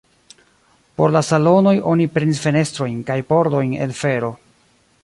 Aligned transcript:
Por 1.01 1.13
la 1.15 1.21
salonoj 1.27 1.75
oni 1.93 2.09
prenis 2.17 2.41
fenestrojn 2.47 2.97
kaj 3.11 3.21
pordojn 3.35 3.79
el 3.87 3.97
fero. 4.03 4.35